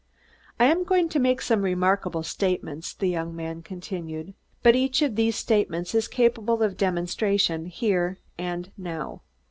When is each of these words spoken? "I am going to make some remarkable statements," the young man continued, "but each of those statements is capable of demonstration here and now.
"I 0.59 0.65
am 0.65 0.83
going 0.83 1.09
to 1.09 1.19
make 1.19 1.43
some 1.43 1.61
remarkable 1.61 2.23
statements," 2.23 2.91
the 2.95 3.05
young 3.07 3.35
man 3.35 3.61
continued, 3.61 4.33
"but 4.63 4.75
each 4.75 5.03
of 5.03 5.15
those 5.15 5.35
statements 5.35 5.93
is 5.93 6.07
capable 6.07 6.63
of 6.63 6.75
demonstration 6.75 7.67
here 7.67 8.17
and 8.35 8.71
now. 8.79 9.21